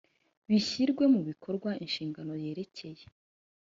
bishyirwe 0.49 1.03
mu 1.13 1.21
bikorwa 1.29 1.69
inshingano 1.83 2.33
yerekeye 2.43 3.03